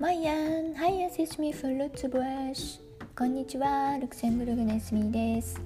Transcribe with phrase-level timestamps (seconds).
[0.00, 2.78] This is me from Lutzbush
[3.16, 5.60] こんにちはルクセンブルグのエスミです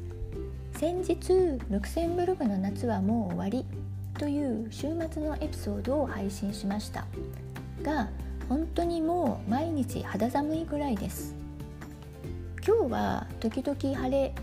[0.78, 3.66] 先日ルクセンブルグの夏はもう終わり
[4.18, 7.04] という週末のエピソードを配信しました。
[7.82, 8.08] が
[8.48, 11.34] 本当にもう毎日肌寒いぐらいです。
[12.66, 14.34] 今日は時々晴れ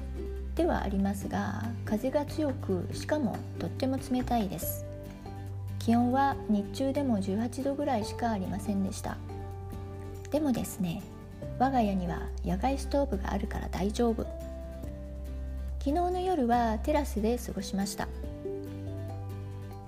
[0.54, 4.86] ではありますが風が強くしかもとっても冷たいです。
[5.80, 9.18] 気温は日中でも18度ぐらいしかありませんでした。
[10.32, 11.02] でもですね
[11.58, 14.24] 我が家には野外ストーブがあるから大丈夫。
[15.80, 18.08] 昨日の夜はテラスで過ごしました。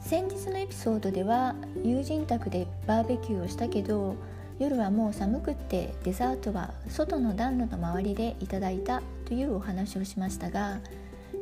[0.01, 4.15] 先日のエピソードでは友人宅でバーベキューをしたけど
[4.59, 10.79] 夜はもう寒くってデザートは外の暖炉の周りでいただいたというお話をしましたが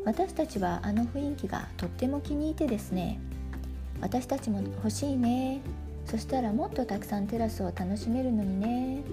[0.05, 3.19] 私たちはあの雰囲気がとっても気に入ってですね
[4.01, 5.61] 私たちも欲しいね
[6.09, 9.03] そしたらもっとたくさんテラスを楽しめるのにね。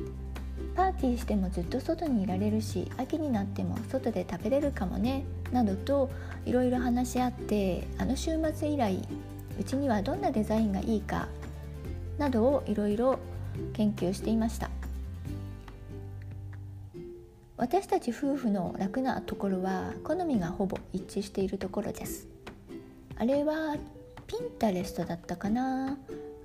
[0.74, 5.24] パーティーしてもずっと外にいられるし秋になっても外で食べれるかもね。
[5.52, 6.10] などと
[6.44, 9.02] いろいろ話し合ってあの週末以来
[9.58, 11.28] うちにはどんなデザインがいいか
[12.18, 13.18] などをいろいろ
[13.74, 14.70] 研究していました。
[17.58, 22.26] 私たち夫婦の楽なところは好みがほぼ一致しているところです。
[23.16, 23.76] あれは
[24.26, 25.96] ピンタレストだったかな。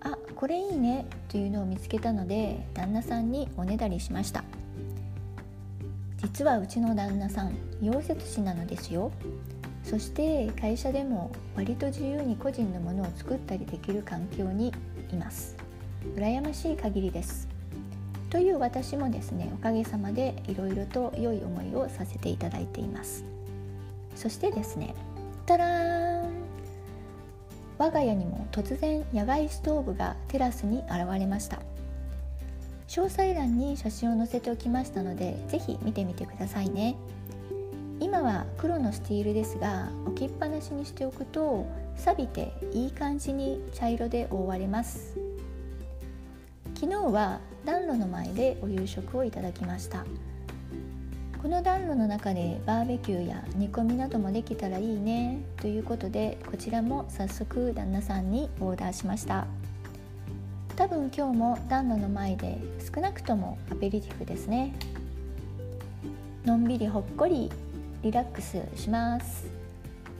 [0.01, 4.43] あこれいいねというのを見つけたので旦那さんにおねだりしました。
[6.17, 9.11] 実はうちの旦那さん溶接師なのですよ。
[9.83, 14.73] そして会社でも割と自由に個人のものを作ったりできる環境に
[15.11, 15.55] います。
[16.15, 17.47] 羨ましい限りです。
[18.29, 23.25] という私もですねおかげさまでいろいろと良い思いをさせていただいています。
[24.15, 24.93] そしてですね
[25.45, 26.10] たらーん
[27.81, 31.57] 我が家にも突然野外ストーブがテラスに現れました。
[32.87, 36.95] 詳細欄に写真を載せておきましたので是非見てみてくださいね。
[37.99, 45.17] 今は黒のスティールですが置きっぱなしにしておくと錆びていい感じに茶色で覆われます。
[46.75, 50.05] 昨日は暖炉の前でお夕食をいただきました。
[51.41, 55.41] この暖炉の中でバーベキューや煮込みなどもできたらいいね。
[55.59, 59.47] ということでこちらも早速旦那さんにオーダーしました。
[60.75, 62.59] 多分今日も暖炉の前で
[62.93, 64.71] 少なくともアペリティフですね。
[66.45, 67.51] のんびりほっこり
[68.03, 69.47] リラックスします。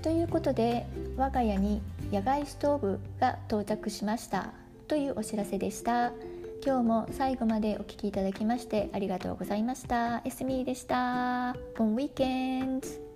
[0.02, 4.54] ということで我が家に野外ストーブが到着しました。
[4.88, 6.14] というお知らせでした。
[6.64, 10.22] 今日も最後までお聴きいただきましてありがとうございました。
[10.26, 11.56] エスミーでした。
[11.76, 13.11] ボンウィーケンド